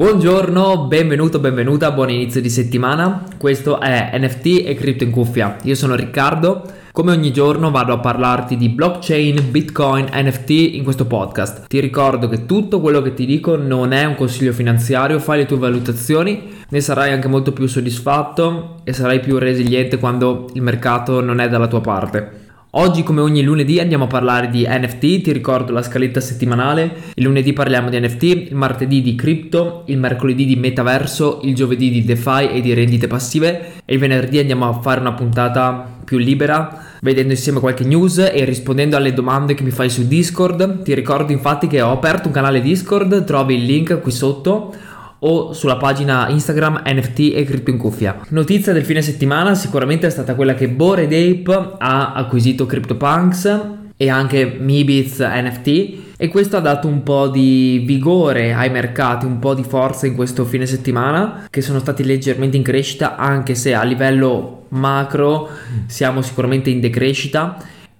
Buongiorno, 0.00 0.86
benvenuto, 0.86 1.40
benvenuta, 1.40 1.90
buon 1.90 2.08
inizio 2.08 2.40
di 2.40 2.48
settimana. 2.48 3.22
Questo 3.36 3.80
è 3.80 4.10
NFT 4.14 4.62
e 4.64 4.74
Crypto 4.74 5.04
in 5.04 5.10
cuffia. 5.10 5.58
Io 5.64 5.74
sono 5.74 5.94
Riccardo. 5.94 6.62
Come 6.90 7.12
ogni 7.12 7.30
giorno 7.34 7.70
vado 7.70 7.92
a 7.92 7.98
parlarti 7.98 8.56
di 8.56 8.70
blockchain, 8.70 9.50
bitcoin, 9.50 10.08
NFT 10.10 10.50
in 10.50 10.84
questo 10.84 11.04
podcast. 11.04 11.66
Ti 11.66 11.80
ricordo 11.80 12.30
che 12.30 12.46
tutto 12.46 12.80
quello 12.80 13.02
che 13.02 13.12
ti 13.12 13.26
dico 13.26 13.56
non 13.56 13.92
è 13.92 14.06
un 14.06 14.14
consiglio 14.14 14.54
finanziario, 14.54 15.18
fai 15.18 15.40
le 15.40 15.46
tue 15.46 15.58
valutazioni, 15.58 16.50
ne 16.66 16.80
sarai 16.80 17.12
anche 17.12 17.28
molto 17.28 17.52
più 17.52 17.66
soddisfatto 17.66 18.76
e 18.84 18.94
sarai 18.94 19.20
più 19.20 19.36
resiliente 19.36 19.98
quando 19.98 20.48
il 20.54 20.62
mercato 20.62 21.20
non 21.20 21.40
è 21.40 21.48
dalla 21.50 21.68
tua 21.68 21.82
parte. 21.82 22.48
Oggi 22.74 23.02
come 23.02 23.20
ogni 23.20 23.42
lunedì 23.42 23.80
andiamo 23.80 24.04
a 24.04 24.06
parlare 24.06 24.48
di 24.48 24.64
NFT, 24.64 25.22
ti 25.22 25.32
ricordo 25.32 25.72
la 25.72 25.82
scaletta 25.82 26.20
settimanale, 26.20 27.12
il 27.14 27.24
lunedì 27.24 27.52
parliamo 27.52 27.90
di 27.90 27.98
NFT, 27.98 28.22
il 28.22 28.54
martedì 28.54 29.02
di 29.02 29.16
cripto, 29.16 29.82
il 29.86 29.98
mercoledì 29.98 30.44
di 30.44 30.54
metaverso, 30.54 31.40
il 31.42 31.56
giovedì 31.56 31.90
di 31.90 32.04
DeFi 32.04 32.50
e 32.52 32.60
di 32.60 32.72
rendite 32.72 33.08
passive 33.08 33.72
e 33.84 33.94
il 33.94 33.98
venerdì 33.98 34.38
andiamo 34.38 34.68
a 34.68 34.80
fare 34.80 35.00
una 35.00 35.14
puntata 35.14 35.98
più 36.04 36.18
libera 36.18 36.90
vedendo 37.00 37.32
insieme 37.32 37.60
qualche 37.60 37.84
news 37.84 38.18
e 38.18 38.44
rispondendo 38.44 38.96
alle 38.96 39.12
domande 39.12 39.54
che 39.54 39.62
mi 39.62 39.70
fai 39.70 39.90
su 39.90 40.06
Discord. 40.06 40.82
Ti 40.82 40.94
ricordo 40.94 41.32
infatti 41.32 41.66
che 41.66 41.80
ho 41.80 41.90
aperto 41.90 42.28
un 42.28 42.34
canale 42.34 42.60
Discord, 42.60 43.24
trovi 43.24 43.54
il 43.54 43.64
link 43.64 44.00
qui 44.00 44.12
sotto 44.12 44.74
o 45.20 45.52
sulla 45.52 45.76
pagina 45.76 46.28
Instagram 46.28 46.82
NFT 46.86 47.32
e 47.34 47.44
Crypto 47.44 47.70
in 47.70 47.78
cuffia. 47.78 48.20
Notizia 48.28 48.72
del 48.72 48.84
fine 48.84 49.02
settimana 49.02 49.54
sicuramente 49.54 50.06
è 50.06 50.10
stata 50.10 50.34
quella 50.34 50.54
che 50.54 50.68
Bored 50.68 51.12
Ape 51.12 51.74
ha 51.78 52.12
acquisito 52.12 52.66
CryptoPunks 52.66 53.78
e 53.96 54.08
anche 54.08 54.56
Mibiz 54.58 55.18
NFT 55.18 56.08
e 56.16 56.28
questo 56.28 56.56
ha 56.56 56.60
dato 56.60 56.88
un 56.88 57.02
po' 57.02 57.28
di 57.28 57.82
vigore 57.86 58.54
ai 58.54 58.70
mercati, 58.70 59.26
un 59.26 59.38
po' 59.38 59.54
di 59.54 59.62
forza 59.62 60.06
in 60.06 60.14
questo 60.14 60.46
fine 60.46 60.64
settimana 60.64 61.46
che 61.50 61.60
sono 61.60 61.78
stati 61.78 62.02
leggermente 62.02 62.56
in 62.56 62.62
crescita 62.62 63.16
anche 63.16 63.54
se 63.54 63.74
a 63.74 63.82
livello 63.82 64.64
macro 64.68 65.50
siamo 65.86 66.22
sicuramente 66.22 66.70
in 66.70 66.80
decrescita 66.80 67.56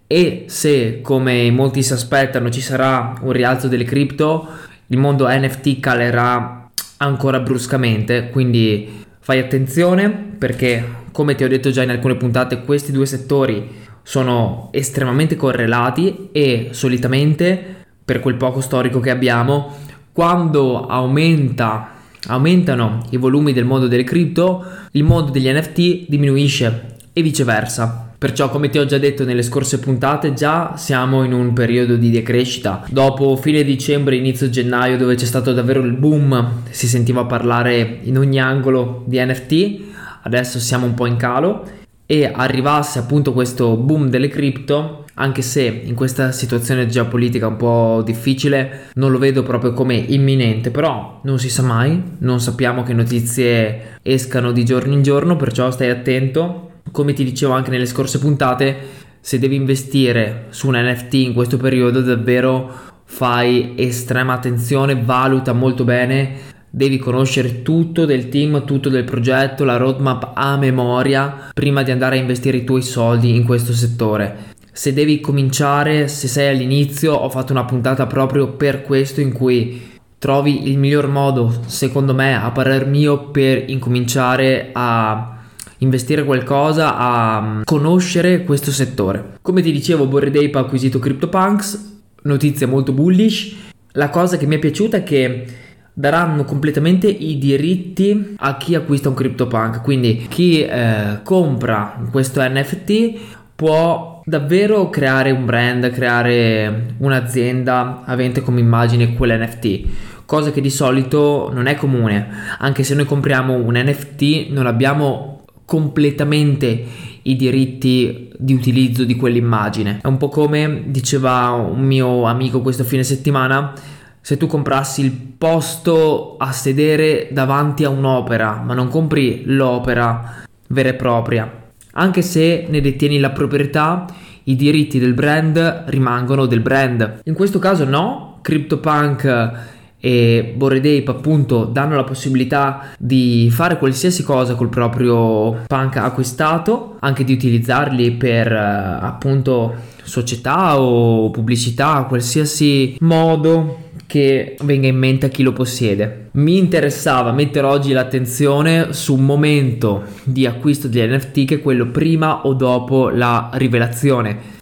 e 0.06 0.44
se 0.48 1.00
come 1.02 1.50
molti 1.50 1.82
si 1.82 1.92
aspettano 1.92 2.50
ci 2.50 2.62
sarà 2.62 3.14
un 3.20 3.32
rialzo 3.32 3.68
delle 3.68 3.84
cripto 3.84 4.48
il 4.86 4.98
mondo 4.98 5.28
NFT 5.28 5.80
calerà 5.80 6.59
ancora 7.02 7.40
bruscamente, 7.40 8.30
quindi 8.30 9.04
fai 9.20 9.38
attenzione 9.38 10.10
perché 10.10 10.98
come 11.12 11.34
ti 11.34 11.44
ho 11.44 11.48
detto 11.48 11.70
già 11.70 11.82
in 11.82 11.90
alcune 11.90 12.16
puntate 12.16 12.62
questi 12.62 12.92
due 12.92 13.06
settori 13.06 13.68
sono 14.02 14.68
estremamente 14.72 15.36
correlati 15.36 16.30
e 16.32 16.68
solitamente 16.72 17.84
per 18.04 18.20
quel 18.20 18.36
poco 18.36 18.60
storico 18.60 19.00
che 19.00 19.10
abbiamo 19.10 19.76
quando 20.12 20.86
aumenta 20.86 21.98
aumentano 22.26 23.04
i 23.10 23.16
volumi 23.16 23.52
del 23.52 23.64
mondo 23.64 23.86
delle 23.86 24.04
cripto 24.04 24.64
il 24.92 25.04
mondo 25.04 25.30
degli 25.30 25.50
NFT 25.50 26.06
diminuisce 26.08 26.96
e 27.12 27.22
viceversa 27.22 28.09
Perciò, 28.20 28.50
come 28.50 28.68
ti 28.68 28.76
ho 28.76 28.84
già 28.84 28.98
detto 28.98 29.24
nelle 29.24 29.40
scorse 29.40 29.78
puntate, 29.78 30.34
già 30.34 30.76
siamo 30.76 31.24
in 31.24 31.32
un 31.32 31.54
periodo 31.54 31.96
di 31.96 32.10
decrescita. 32.10 32.84
Dopo 32.90 33.34
fine 33.36 33.64
dicembre, 33.64 34.14
inizio 34.14 34.50
gennaio, 34.50 34.98
dove 34.98 35.14
c'è 35.14 35.24
stato 35.24 35.54
davvero 35.54 35.80
il 35.80 35.94
boom, 35.94 36.64
si 36.68 36.86
sentiva 36.86 37.24
parlare 37.24 38.00
in 38.02 38.18
ogni 38.18 38.38
angolo 38.38 39.04
di 39.06 39.18
NFT, 39.18 39.80
adesso 40.24 40.58
siamo 40.58 40.84
un 40.84 40.92
po' 40.92 41.06
in 41.06 41.16
calo. 41.16 41.62
E 42.04 42.30
arrivasse 42.30 42.98
appunto 42.98 43.32
questo 43.32 43.76
boom 43.76 44.10
delle 44.10 44.28
cripto, 44.28 45.06
anche 45.14 45.40
se 45.40 45.80
in 45.82 45.94
questa 45.94 46.30
situazione 46.30 46.88
geopolitica 46.88 47.46
un 47.46 47.56
po' 47.56 48.02
difficile 48.04 48.88
non 48.96 49.12
lo 49.12 49.18
vedo 49.18 49.42
proprio 49.42 49.72
come 49.72 49.94
imminente, 49.94 50.70
però 50.70 51.20
non 51.24 51.38
si 51.38 51.48
sa 51.48 51.62
mai, 51.62 52.02
non 52.18 52.38
sappiamo 52.38 52.82
che 52.82 52.92
notizie 52.92 53.98
escano 54.02 54.52
di 54.52 54.62
giorno 54.62 54.92
in 54.92 55.02
giorno, 55.02 55.36
perciò 55.36 55.70
stai 55.70 55.88
attento 55.88 56.69
come 56.90 57.12
ti 57.12 57.24
dicevo 57.24 57.52
anche 57.52 57.70
nelle 57.70 57.86
scorse 57.86 58.18
puntate, 58.18 58.76
se 59.20 59.38
devi 59.38 59.54
investire 59.54 60.46
su 60.50 60.68
un 60.68 60.76
NFT 60.76 61.14
in 61.14 61.34
questo 61.34 61.56
periodo 61.56 62.00
davvero 62.00 62.88
fai 63.04 63.74
estrema 63.76 64.34
attenzione, 64.34 65.02
valuta 65.02 65.52
molto 65.52 65.84
bene, 65.84 66.58
devi 66.70 66.98
conoscere 66.98 67.62
tutto 67.62 68.04
del 68.04 68.28
team, 68.28 68.64
tutto 68.64 68.88
del 68.88 69.04
progetto, 69.04 69.64
la 69.64 69.76
roadmap 69.76 70.30
a 70.34 70.56
memoria 70.56 71.50
prima 71.52 71.82
di 71.82 71.90
andare 71.90 72.16
a 72.16 72.20
investire 72.20 72.58
i 72.58 72.64
tuoi 72.64 72.82
soldi 72.82 73.34
in 73.34 73.44
questo 73.44 73.72
settore. 73.72 74.48
Se 74.72 74.92
devi 74.92 75.20
cominciare, 75.20 76.06
se 76.06 76.28
sei 76.28 76.54
all'inizio, 76.54 77.12
ho 77.12 77.28
fatto 77.28 77.52
una 77.52 77.64
puntata 77.64 78.06
proprio 78.06 78.52
per 78.52 78.82
questo 78.82 79.20
in 79.20 79.32
cui 79.32 79.98
trovi 80.16 80.70
il 80.70 80.78
miglior 80.78 81.08
modo, 81.08 81.62
secondo 81.66 82.14
me, 82.14 82.34
a 82.34 82.50
parer 82.52 82.86
mio, 82.86 83.30
per 83.30 83.68
incominciare 83.68 84.70
a 84.72 85.39
investire 85.80 86.24
qualcosa 86.24 86.96
a 86.96 87.40
mm, 87.40 87.60
conoscere 87.64 88.44
questo 88.44 88.70
settore. 88.70 89.38
Come 89.42 89.62
ti 89.62 89.72
dicevo, 89.72 90.06
Bored 90.06 90.34
Ape 90.34 90.58
ha 90.58 90.60
acquisito 90.60 90.98
CryptoPunks, 90.98 92.02
notizia 92.22 92.66
molto 92.66 92.92
bullish. 92.92 93.54
La 93.92 94.08
cosa 94.08 94.36
che 94.36 94.46
mi 94.46 94.56
è 94.56 94.58
piaciuta 94.58 94.98
è 94.98 95.02
che 95.02 95.46
daranno 95.92 96.44
completamente 96.44 97.08
i 97.08 97.38
diritti 97.38 98.34
a 98.38 98.56
chi 98.56 98.74
acquista 98.74 99.08
un 99.08 99.14
CryptoPunk, 99.14 99.82
quindi 99.82 100.26
chi 100.28 100.62
eh, 100.62 101.20
compra 101.22 102.00
questo 102.10 102.40
NFT 102.42 103.18
può 103.56 104.22
davvero 104.24 104.88
creare 104.88 105.30
un 105.30 105.44
brand, 105.44 105.90
creare 105.90 106.94
un'azienda 106.98 108.04
avente 108.04 108.40
come 108.40 108.60
immagine 108.60 109.14
quell'NFT 109.14 110.08
cosa 110.30 110.52
che 110.52 110.60
di 110.60 110.70
solito 110.70 111.50
non 111.52 111.66
è 111.66 111.74
comune. 111.74 112.28
Anche 112.58 112.84
se 112.84 112.94
noi 112.94 113.04
compriamo 113.04 113.54
un 113.54 113.74
NFT, 113.74 114.50
non 114.50 114.66
abbiamo 114.66 115.39
completamente 115.70 116.84
i 117.22 117.36
diritti 117.36 118.28
di 118.36 118.54
utilizzo 118.54 119.04
di 119.04 119.14
quell'immagine. 119.14 120.00
È 120.02 120.08
un 120.08 120.16
po' 120.16 120.28
come 120.28 120.82
diceva 120.86 121.50
un 121.50 121.82
mio 121.82 122.24
amico 122.24 122.60
questo 122.60 122.82
fine 122.82 123.04
settimana, 123.04 123.72
se 124.20 124.36
tu 124.36 124.48
comprassi 124.48 125.00
il 125.02 125.12
posto 125.12 126.34
a 126.38 126.50
sedere 126.50 127.28
davanti 127.30 127.84
a 127.84 127.88
un'opera, 127.88 128.60
ma 128.66 128.74
non 128.74 128.88
compri 128.88 129.42
l'opera 129.44 130.42
vera 130.66 130.88
e 130.88 130.94
propria, 130.94 131.70
anche 131.92 132.22
se 132.22 132.66
ne 132.68 132.80
detieni 132.80 133.20
la 133.20 133.30
proprietà, 133.30 134.06
i 134.44 134.56
diritti 134.56 134.98
del 134.98 135.14
brand 135.14 135.84
rimangono 135.86 136.46
del 136.46 136.62
brand. 136.62 137.20
In 137.22 137.34
questo 137.34 137.60
caso 137.60 137.84
no, 137.84 138.40
CryptoPunk 138.42 139.78
e 140.00 140.54
Bored 140.56 140.84
Ape 140.84 141.10
appunto 141.10 141.64
danno 141.64 141.94
la 141.94 142.04
possibilità 142.04 142.92
di 142.98 143.48
fare 143.52 143.78
qualsiasi 143.78 144.22
cosa 144.22 144.54
col 144.54 144.70
proprio 144.70 145.62
punk 145.66 145.96
acquistato, 145.96 146.96
anche 147.00 147.22
di 147.22 147.34
utilizzarli 147.34 148.12
per 148.12 148.50
eh, 148.50 148.56
appunto 148.56 149.74
società 150.02 150.80
o 150.80 151.30
pubblicità, 151.30 152.06
qualsiasi 152.08 152.96
modo 153.00 153.88
che 154.06 154.56
venga 154.62 154.88
in 154.88 154.96
mente 154.96 155.26
a 155.26 155.28
chi 155.28 155.44
lo 155.44 155.52
possiede. 155.52 156.30
Mi 156.32 156.58
interessava 156.58 157.30
mettere 157.30 157.66
oggi 157.66 157.92
l'attenzione 157.92 158.92
su 158.92 159.14
un 159.14 159.24
momento 159.24 160.02
di 160.24 160.46
acquisto 160.46 160.88
degli 160.88 161.08
NFT 161.08 161.44
che 161.44 161.54
è 161.56 161.60
quello 161.60 161.86
prima 161.86 162.44
o 162.46 162.54
dopo 162.54 163.08
la 163.10 163.50
rivelazione. 163.52 164.58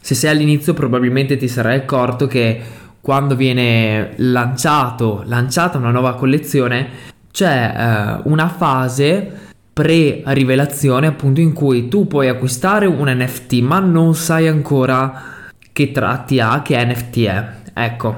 Se 0.00 0.14
sei 0.14 0.32
all'inizio 0.32 0.74
probabilmente 0.74 1.38
ti 1.38 1.48
sarai 1.48 1.76
accorto 1.76 2.26
che 2.26 2.60
quando 3.04 3.36
viene 3.36 4.14
lanciato, 4.16 5.24
lanciata 5.26 5.76
una 5.76 5.90
nuova 5.90 6.14
collezione, 6.14 6.88
c'è 7.30 7.74
eh, 7.76 8.20
una 8.24 8.48
fase 8.48 9.30
pre-rivelazione 9.74 11.08
appunto 11.08 11.42
in 11.42 11.52
cui 11.52 11.88
tu 11.88 12.06
puoi 12.06 12.28
acquistare 12.28 12.86
un 12.86 13.06
NFT 13.14 13.60
ma 13.60 13.78
non 13.78 14.14
sai 14.14 14.48
ancora 14.48 15.22
che 15.70 15.92
tratti 15.92 16.40
ha, 16.40 16.62
che 16.62 16.82
NFT 16.82 17.18
è. 17.26 17.48
Ecco, 17.74 18.16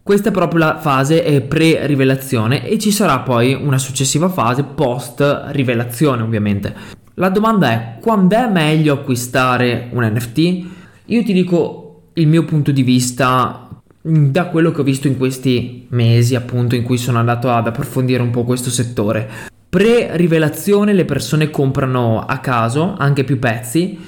questa 0.00 0.28
è 0.28 0.32
proprio 0.32 0.60
la 0.60 0.78
fase 0.78 1.40
pre-rivelazione 1.40 2.68
e 2.68 2.78
ci 2.78 2.92
sarà 2.92 3.18
poi 3.18 3.52
una 3.52 3.78
successiva 3.78 4.28
fase 4.28 4.62
post-rivelazione 4.62 6.22
ovviamente. 6.22 6.72
La 7.14 7.30
domanda 7.30 7.72
è 7.72 7.98
quando 8.00 8.36
è 8.36 8.48
meglio 8.48 8.94
acquistare 8.94 9.88
un 9.90 10.04
NFT? 10.04 10.66
Io 11.06 11.24
ti 11.24 11.32
dico 11.32 12.10
il 12.12 12.28
mio 12.28 12.44
punto 12.44 12.70
di 12.70 12.84
vista 12.84 13.67
da 14.08 14.46
quello 14.46 14.72
che 14.72 14.80
ho 14.80 14.84
visto 14.84 15.06
in 15.06 15.18
questi 15.18 15.86
mesi, 15.90 16.34
appunto, 16.34 16.74
in 16.74 16.82
cui 16.82 16.96
sono 16.96 17.18
andato 17.18 17.50
ad 17.50 17.66
approfondire 17.66 18.22
un 18.22 18.30
po' 18.30 18.44
questo 18.44 18.70
settore. 18.70 19.28
Pre-rivelazione 19.68 20.94
le 20.94 21.04
persone 21.04 21.50
comprano 21.50 22.24
a 22.24 22.38
caso 22.38 22.94
anche 22.96 23.24
più 23.24 23.38
pezzi, 23.38 23.98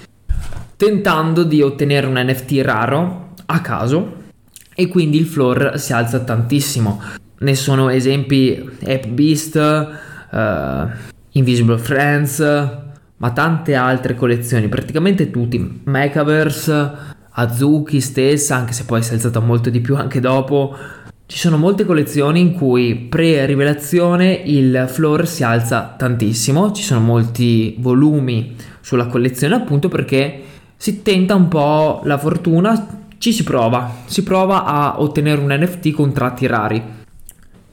tentando 0.77 1.43
di 1.43 1.61
ottenere 1.61 2.07
un 2.07 2.15
NFT 2.17 2.61
raro 2.63 3.35
a 3.45 3.61
caso 3.61 4.17
e 4.75 4.89
quindi 4.89 5.19
il 5.19 5.27
floor 5.27 5.79
si 5.79 5.93
alza 5.93 6.21
tantissimo. 6.21 7.03
Ne 7.41 7.55
sono 7.55 7.91
esempi 7.91 8.71
App 8.83 9.05
Beast, 9.05 9.57
uh, 10.31 10.89
Invisible 11.33 11.77
Friends, 11.77 12.39
ma 13.19 13.31
tante 13.33 13.75
altre 13.75 14.15
collezioni, 14.15 14.69
praticamente 14.69 15.31
tutti, 15.31 15.83
Macaverse, 15.85 17.19
Azuki 17.41 18.01
stessa, 18.01 18.57
anche 18.57 18.73
se 18.73 18.85
poi 18.85 19.03
si 19.03 19.11
è 19.11 19.15
alzata 19.15 19.41
molto 19.41 19.71
di 19.71 19.81
più 19.81 19.97
anche 19.97 20.21
dopo, 20.21 20.77
Ci 21.31 21.39
sono 21.39 21.59
molte 21.59 21.85
collezioni 21.85 22.41
in 22.41 22.55
cui 22.55 22.97
pre-rivelazione 22.97 24.33
il 24.47 24.87
floor 24.89 25.29
si 25.29 25.45
alza 25.45 25.95
tantissimo, 25.97 26.73
ci 26.73 26.83
sono 26.83 26.99
molti 26.99 27.77
volumi 27.79 28.57
sulla 28.81 29.07
collezione 29.07 29.55
appunto 29.55 29.87
perché 29.87 30.43
si 30.77 31.03
tenta 31.03 31.37
un 31.37 31.47
po' 31.47 32.01
la 32.03 32.19
fortuna, 32.19 33.05
ci 33.19 33.33
si 33.33 33.45
prova, 33.45 33.99
si 34.07 34.25
prova 34.25 34.65
a 34.65 35.01
ottenere 35.01 35.41
un 35.41 35.57
NFT 35.57 35.93
con 35.93 36.13
tratti 36.13 36.49
rari. 36.49 36.83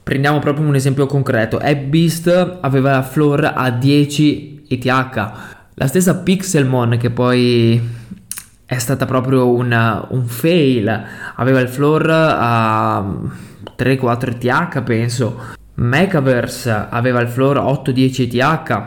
Prendiamo 0.04 0.38
proprio 0.38 0.64
un 0.64 0.76
esempio 0.76 1.06
concreto, 1.06 1.60
Beast 1.88 2.58
aveva 2.60 2.92
la 2.92 3.02
floor 3.02 3.54
a 3.56 3.70
10 3.70 4.66
ETH, 4.68 5.32
la 5.74 5.86
stessa 5.88 6.14
Pixelmon 6.14 6.96
che 6.96 7.10
poi 7.10 7.82
è 8.70 8.76
stata 8.76 9.06
proprio 9.06 9.50
un, 9.50 10.04
un 10.10 10.26
fail, 10.26 11.04
aveva 11.36 11.58
il 11.60 11.68
floor 11.68 12.10
a 12.10 13.02
3-4 13.78 14.44
ETH 14.44 14.82
penso, 14.82 15.40
Mechaverse 15.76 16.88
aveva 16.90 17.20
il 17.20 17.28
floor 17.28 17.56
8-10 17.56 18.30
ETH, 18.30 18.82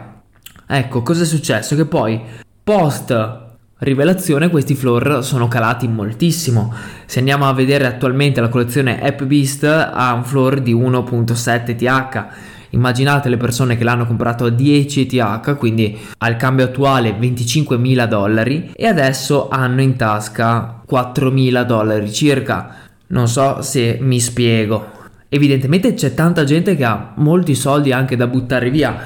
ecco 0.67 1.01
cosa 1.01 1.23
è 1.23 1.25
successo? 1.25 1.75
Che 1.75 1.85
poi 1.85 2.21
post 2.63 3.39
rivelazione 3.79 4.51
questi 4.51 4.75
floor 4.75 5.23
sono 5.23 5.47
calati 5.47 5.87
moltissimo. 5.87 6.71
Se 7.07 7.17
andiamo 7.17 7.47
a 7.47 7.53
vedere 7.53 7.87
attualmente 7.87 8.39
la 8.39 8.49
collezione 8.49 9.01
App 9.01 9.23
Beast 9.23 9.63
ha 9.63 10.13
un 10.13 10.23
floor 10.23 10.61
di 10.61 10.75
1.7 10.75 11.69
ETH. 11.69 12.25
Immaginate 12.71 13.29
le 13.29 13.37
persone 13.37 13.77
che 13.77 13.83
l'hanno 13.83 14.05
comprato 14.05 14.45
a 14.45 14.49
10 14.49 15.01
ETH, 15.01 15.55
quindi 15.57 15.97
al 16.19 16.35
cambio 16.35 16.65
attuale 16.65 17.17
25.000 17.17 18.07
dollari 18.07 18.71
e 18.75 18.87
adesso 18.87 19.49
hanno 19.49 19.81
in 19.81 19.95
tasca 19.95 20.81
4.000 20.89 21.63
dollari 21.63 22.11
circa. 22.11 22.75
Non 23.07 23.27
so 23.27 23.61
se 23.61 23.97
mi 24.01 24.19
spiego. 24.19 24.99
Evidentemente 25.27 25.93
c'è 25.93 26.13
tanta 26.13 26.43
gente 26.43 26.75
che 26.75 26.83
ha 26.83 27.11
molti 27.15 27.55
soldi 27.55 27.91
anche 27.91 28.15
da 28.15 28.27
buttare 28.27 28.69
via. 28.69 28.97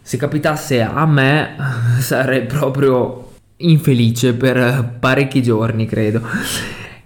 Se 0.00 0.16
capitasse 0.16 0.82
a 0.82 1.06
me 1.06 1.56
sarei 2.00 2.42
proprio 2.46 3.30
infelice 3.58 4.34
per 4.34 4.96
parecchi 4.98 5.42
giorni, 5.42 5.86
credo. 5.86 6.22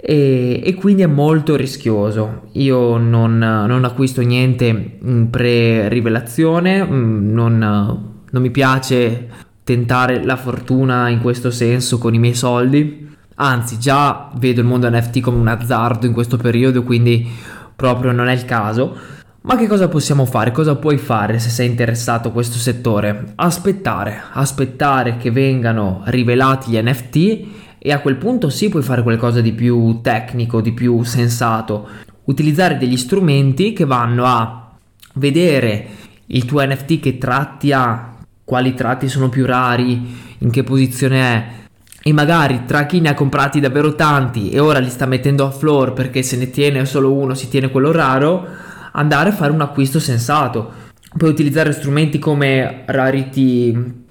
E, 0.09 0.61
e, 0.63 0.75
quindi 0.75 1.03
è 1.03 1.07
molto 1.07 1.57
rischioso. 1.57 2.43
Io 2.53 2.97
non, 2.97 3.39
non 3.39 3.85
acquisto 3.85 4.21
niente 4.21 4.99
in 5.03 5.31
pre-rivelazione, 5.31 6.85
mm, 6.85 7.33
non, 7.33 7.59
non 7.59 8.43
mi 8.43 8.51
piace 8.53 9.29
tentare 9.65 10.25
la 10.25 10.37
fortuna 10.37 11.09
in 11.09 11.21
questo 11.21 11.51
senso 11.51 11.99
con 11.99 12.15
i 12.15 12.21
miei 12.21 12.35
soldi. 12.35 13.17
Anzi, 13.35 13.81
già 13.81 14.31
vedo 14.37 14.61
il 14.61 14.69
mondo 14.69 14.89
NFT 14.89 15.19
come 15.19 15.39
un 15.39 15.49
azzardo 15.49 16.07
in 16.07 16.13
questo 16.13 16.37
periodo, 16.37 16.85
quindi 16.85 17.29
proprio 17.75 18.13
non 18.13 18.29
è 18.29 18.33
il 18.33 18.45
caso. 18.45 18.97
Ma 19.41 19.57
che 19.57 19.67
cosa 19.67 19.89
possiamo 19.89 20.25
fare? 20.25 20.53
Cosa 20.53 20.77
puoi 20.77 20.99
fare 20.99 21.41
se 21.41 21.49
sei 21.49 21.67
interessato 21.67 22.29
a 22.29 22.33
questo 22.33 22.59
settore? 22.59 23.33
Aspettare, 23.35 24.23
aspettare 24.35 25.17
che 25.17 25.33
vengano 25.33 26.03
rivelati 26.05 26.71
gli 26.71 26.81
NFT 26.81 27.65
e 27.79 27.93
a 27.93 28.01
quel 28.01 28.17
punto 28.17 28.49
sì 28.49 28.69
puoi 28.69 28.83
fare 28.83 29.03
qualcosa 29.03 29.41
di 29.41 29.53
più 29.53 30.01
tecnico, 30.03 30.61
di 30.61 30.73
più 30.73 31.03
sensato. 31.03 31.89
Utilizzare 32.25 32.77
degli 32.77 32.97
strumenti 32.97 33.73
che 33.73 33.85
vanno 33.85 34.25
a 34.25 34.77
vedere 35.15 35.87
il 36.27 36.45
tuo 36.45 36.65
NFT 36.67 37.01
che 37.01 37.19
tratti 37.19 37.73
ha, 37.73 38.17
quali 38.45 38.75
tratti 38.75 39.09
sono 39.09 39.29
più 39.29 39.47
rari, 39.47 40.35
in 40.39 40.51
che 40.51 40.63
posizione 40.65 41.21
è 41.21 41.65
e 42.07 42.13
magari 42.13 42.63
tra 42.67 42.87
chi 42.87 43.01
ne 43.01 43.09
ha 43.09 43.15
comprati 43.15 43.59
davvero 43.59 43.97
tanti 43.97 44.51
e 44.51 44.61
ora 44.61 44.79
li 44.79 44.91
sta 44.91 45.07
mettendo 45.07 45.45
a 45.45 45.51
floor 45.51 45.93
perché 45.93 46.23
se 46.23 46.37
ne 46.37 46.51
tiene 46.51 46.85
solo 46.85 47.13
uno 47.13 47.35
si 47.35 47.49
tiene 47.49 47.69
quello 47.69 47.91
raro 47.91 48.47
andare 48.93 49.31
a 49.31 49.33
fare 49.33 49.51
un 49.51 49.61
acquisto 49.61 49.99
sensato. 49.99 50.85
Puoi 51.17 51.31
utilizzare 51.31 51.73
strumenti 51.73 52.21
come 52.21 52.83
Rarity 52.87 54.05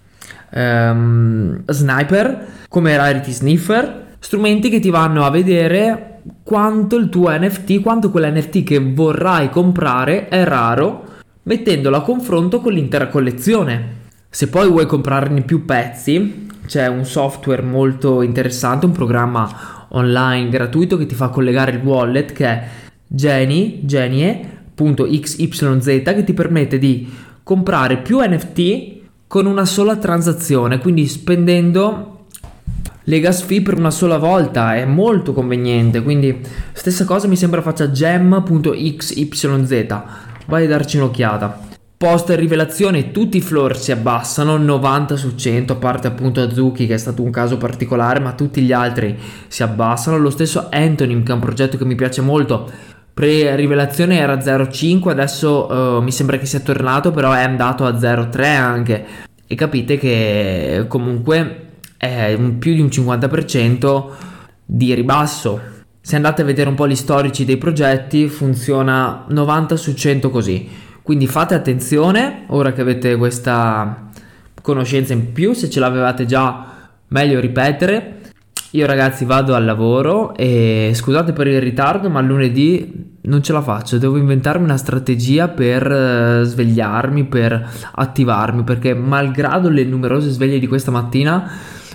um, 0.56 1.63
Sniper, 1.68 2.48
come 2.68 2.98
Rarity 2.98 3.31
Sniffer, 3.31 4.16
strumenti 4.19 4.69
che 4.69 4.80
ti 4.80 4.90
vanno 4.90 5.25
a 5.25 5.30
vedere 5.30 6.22
quanto 6.44 6.96
il 6.96 7.10
tuo 7.10 7.30
NFT, 7.30 7.81
quanto 7.81 8.10
quell'NFT 8.10 8.63
che 8.63 8.80
vorrai 8.80 9.50
comprare 9.50 10.28
è 10.28 10.44
raro, 10.44 11.04
mettendolo 11.44 11.98
a 11.98 12.02
confronto 12.02 12.60
con 12.60 12.74
l'intera 12.74 13.07
collezione. 13.07 14.04
Se 14.30 14.50
poi 14.50 14.69
vuoi 14.69 14.86
comprarne 14.86 15.42
più 15.44 15.66
pezzi, 15.66 16.48
c'è 16.66 16.88
un 16.88 17.06
software 17.06 17.62
molto 17.62 18.22
interessante, 18.22 18.86
un 18.86 18.92
programma 18.92 19.86
online 19.90 20.50
gratuito 20.50 20.98
che 20.98 21.06
ti 21.06 21.16
fa 21.16 21.30
collegare 21.30 21.72
il 21.72 21.81
wallet 21.84 22.34
che 22.34 22.46
è 22.46 22.68
Genie, 23.08 23.80
Genie 23.81 24.54
.xyz 24.75 26.01
che 26.04 26.24
ti 26.25 26.34
permette 26.34 26.78
di 26.78 27.10
comprare 27.44 27.98
più 27.98 28.19
NFT 28.19 28.94
con 29.36 29.48
una 29.48 29.66
sola 29.66 29.98
transazione, 29.98 30.80
quindi 30.80 31.06
spendendo 31.08 32.28
le 33.04 33.20
gas 33.20 33.42
fee 33.42 33.62
per 33.62 33.78
una 33.78 33.92
sola 33.92 34.18
volta, 34.18 34.78
è 34.78 34.86
molto 34.86 35.34
conveniente, 35.34 36.02
quindi 36.02 36.40
stessa 36.72 37.04
cosa 37.04 37.28
mi 37.28 37.36
sembra 37.36 37.62
faccia 37.62 37.92
gem.xyz, 37.92 39.88
vai 40.46 40.64
a 40.64 40.68
darci 40.70 40.96
un'occhiata. 40.96 41.64
Post 41.98 42.30
rivelazione 42.30 43.12
tutti 43.12 43.36
i 43.36 43.42
floor 43.42 43.78
si 43.78 43.92
abbassano, 43.92 44.56
90 44.56 45.18
su 45.18 45.36
100, 45.36 45.74
a 45.74 45.76
parte 45.76 46.08
appunto 46.08 46.40
Azuki 46.40 46.88
che 46.88 46.94
è 46.94 46.98
stato 46.98 47.22
un 47.22 47.32
caso 47.32 47.58
particolare, 47.58 48.22
ma 48.22 48.32
tutti 48.32 48.62
gli 48.62 48.72
altri 48.72 49.18
si 49.50 49.64
abbassano. 49.64 50.18
Lo 50.18 50.30
stesso 50.30 50.68
Antonym 50.72 51.24
che 51.24 51.32
è 51.32 51.36
un 51.36 51.42
progetto 51.42 51.76
che 51.76 51.84
mi 51.84 51.96
piace 51.96 52.22
molto, 52.22 52.72
pre-rivelazione 53.15 54.17
era 54.17 54.35
0,5, 54.35 55.09
adesso 55.09 55.71
uh, 55.71 56.01
mi 56.01 56.12
sembra 56.12 56.38
che 56.38 56.45
sia 56.45 56.59
tornato, 56.59 57.12
però 57.12 57.31
è 57.31 57.41
andato 57.41 57.85
a 57.85 57.91
0,3 57.91 58.56
anche. 58.57 59.06
E 59.47 59.56
capite 59.56 59.97
che 59.97 60.83
comunque 60.89 61.67
è 61.95 62.33
un, 62.33 62.57
più 62.57 62.73
di 62.73 62.81
un 62.81 62.88
50% 62.88 64.06
di 64.65 64.94
ribasso. 64.94 65.62
Se 66.01 66.17
andate 66.17 66.41
a 66.41 66.45
vedere 66.45 66.67
un 66.67 66.75
po' 66.75 66.89
gli 66.89 66.95
storici 66.95 67.45
dei 67.45 67.57
progetti, 67.57 68.27
funziona 68.27 69.23
90 69.29 69.77
su 69.77 69.94
100 69.94 70.29
così. 70.29 70.67
Quindi 71.01 71.25
fate 71.25 71.56
attenzione, 71.56 72.44
ora 72.47 72.73
che 72.73 72.81
avete 72.81 73.15
questa 73.15 74.09
conoscenza 74.62 75.13
in 75.13 75.31
più, 75.31 75.53
se 75.53 75.69
ce 75.69 75.79
l'avevate 75.79 76.25
già, 76.25 76.89
meglio 77.07 77.39
ripetere. 77.39 78.19
Io 78.71 78.85
ragazzi 78.85 79.23
vado 79.23 79.56
al 79.56 79.63
lavoro 79.63 80.35
e 80.35 80.91
scusate 80.94 81.31
per 81.31 81.47
il 81.47 81.62
ritardo, 81.62 82.09
ma 82.09 82.19
lunedì 82.19 83.05
non 83.25 83.42
ce 83.42 83.54
la 83.54 83.62
faccio, 83.62 83.98
devo 83.98 84.18
inventarmi 84.18 84.63
una 84.63 84.77
strategia 84.77 85.48
per 85.48 85.86
uh, 85.89 86.44
svegliarmi, 86.44 87.25
per 87.25 87.69
attivarmi, 87.94 88.63
perché 88.63 88.94
malgrado 88.94 89.70
le 89.70 89.84
numerose 89.84 90.29
sveglie 90.29 90.60
di 90.60 90.67
questa 90.67 90.91
mattina 90.91 91.50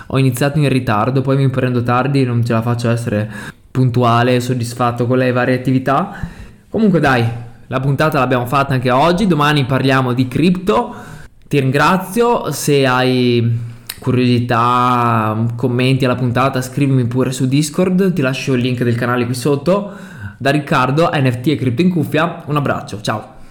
ho 0.07 0.17
iniziato 0.17 0.59
in 0.59 0.67
ritardo, 0.69 1.21
poi 1.21 1.37
mi 1.37 1.49
prendo 1.49 1.83
tardi 1.83 2.23
non 2.25 2.43
ce 2.43 2.53
la 2.53 2.61
faccio 2.61 2.89
essere 2.89 3.29
puntuale 3.71 4.41
soddisfatto 4.41 5.07
con 5.07 5.17
le 5.17 5.31
varie 5.31 5.55
attività. 5.55 6.27
Comunque 6.69 6.99
dai, 6.99 7.25
la 7.67 7.79
puntata 7.79 8.19
l'abbiamo 8.19 8.45
fatta 8.45 8.73
anche 8.73 8.91
oggi, 8.91 9.27
domani 9.27 9.65
parliamo 9.65 10.11
di 10.11 10.27
cripto. 10.27 10.93
Ti 11.47 11.59
ringrazio, 11.59 12.51
se 12.51 12.85
hai 12.85 13.59
curiosità, 13.99 15.45
commenti 15.55 16.03
alla 16.03 16.15
puntata, 16.15 16.61
scrivimi 16.61 17.05
pure 17.05 17.31
su 17.31 17.47
Discord, 17.47 18.11
ti 18.11 18.21
lascio 18.21 18.53
il 18.53 18.61
link 18.61 18.83
del 18.83 18.95
canale 18.95 19.25
qui 19.25 19.35
sotto. 19.35 20.10
Da 20.41 20.49
Riccardo, 20.49 21.07
NFT 21.13 21.49
e 21.49 21.55
Cripto 21.55 21.83
in 21.83 21.91
cuffia, 21.91 22.41
un 22.47 22.55
abbraccio, 22.55 22.99
ciao! 22.99 23.31